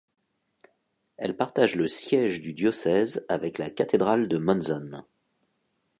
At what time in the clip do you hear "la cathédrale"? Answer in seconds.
3.59-4.27